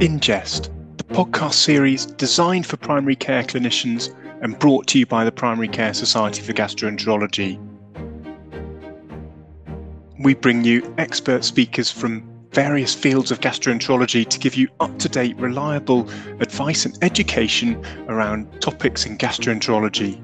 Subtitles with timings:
[0.00, 5.32] Ingest, the podcast series designed for primary care clinicians and brought to you by the
[5.32, 7.58] Primary Care Society for Gastroenterology.
[10.20, 15.08] We bring you expert speakers from various fields of gastroenterology to give you up to
[15.08, 20.16] date, reliable advice and education around topics in gastroenterology.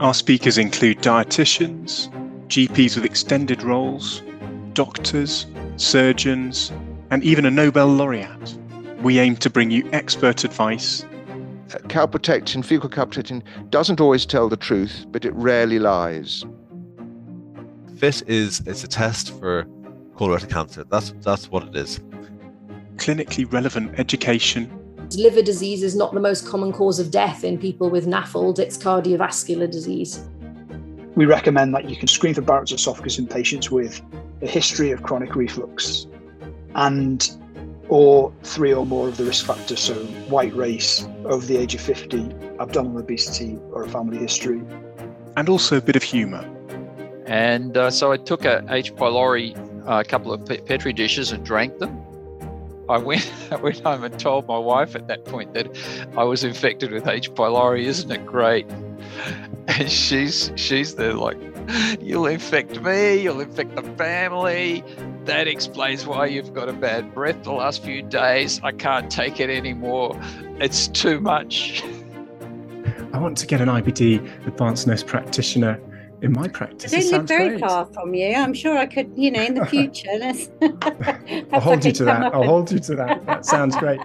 [0.00, 2.08] Our speakers include dietitians,
[2.48, 4.22] GPs with extended roles,
[4.72, 5.44] doctors,
[5.76, 6.72] surgeons,
[7.10, 8.56] and even a Nobel laureate.
[9.02, 11.02] We aim to bring you expert advice.
[11.02, 16.44] Uh, calprotectin, fecal calprotectin, doesn't always tell the truth, but it rarely lies.
[17.96, 19.64] FIT is it's a test for
[20.14, 20.84] colorectal cancer.
[20.84, 21.98] That's that's what it is.
[22.96, 24.70] Clinically relevant education.
[25.16, 28.78] Liver disease is not the most common cause of death in people with NAFLD, it's
[28.78, 30.28] cardiovascular disease.
[31.16, 34.00] We recommend that you can screen for Barrett's esophagus in patients with
[34.42, 36.06] a history of chronic reflux
[36.74, 37.36] and
[37.92, 39.92] or three or more of the risk factors, so
[40.32, 44.62] white race, over the age of 50, abdominal obesity, or a family history.
[45.36, 46.42] And also a bit of humour.
[47.26, 48.94] And uh, so I took a H.
[48.94, 49.54] pylori,
[49.86, 52.00] uh, a couple of petri dishes, and drank them.
[52.88, 55.68] I went, I went home and told my wife at that point that
[56.16, 57.30] I was infected with H.
[57.32, 57.84] pylori.
[57.84, 58.66] Isn't it great?
[59.68, 61.38] And she's she's there like,
[62.00, 64.82] you'll infect me, you'll infect the family.
[65.24, 68.60] That explains why you've got a bad breath the last few days.
[68.64, 70.20] I can't take it anymore.
[70.60, 71.84] It's too much.
[73.12, 75.80] I want to get an IBD advanced nurse practitioner
[76.22, 76.92] in my practice.
[76.92, 77.60] I don't live very great.
[77.60, 78.34] far from you.
[78.34, 80.08] I'm sure I could, you know, in the future.
[81.52, 82.34] I'll hold you to that.
[82.34, 83.26] I'll hold you to that.
[83.26, 84.00] That sounds great.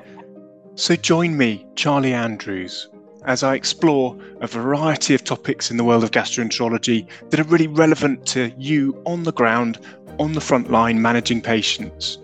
[0.76, 2.90] So join me, Charlie Andrews,
[3.26, 7.68] as I explore a variety of topics in the world of gastroenterology that are really
[7.68, 9.80] relevant to you on the ground,
[10.20, 12.18] on the front line, managing patients.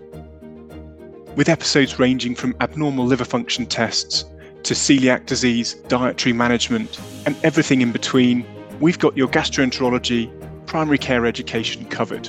[1.36, 4.24] With episodes ranging from abnormal liver function tests
[4.62, 8.46] to celiac disease, dietary management, and everything in between,
[8.80, 10.30] we've got your gastroenterology,
[10.66, 12.28] primary care education covered.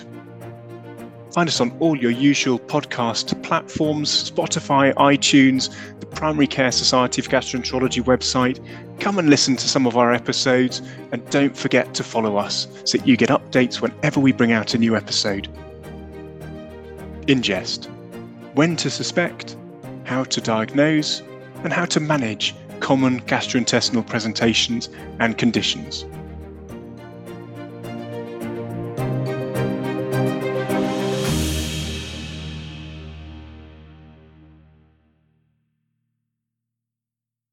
[1.36, 5.70] Find us on all your usual podcast platforms Spotify, iTunes,
[6.00, 8.66] the Primary Care Society of Gastroenterology website.
[9.02, 10.82] Come and listen to some of our episodes,
[11.12, 14.76] and don't forget to follow us so that you get updates whenever we bring out
[14.76, 15.50] a new episode.
[17.28, 17.88] Ingest
[18.54, 19.58] When to suspect,
[20.06, 21.22] how to diagnose,
[21.66, 24.88] and how to manage common gastrointestinal presentations
[25.20, 26.06] and conditions.